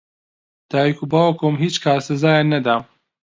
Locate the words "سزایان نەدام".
2.09-2.83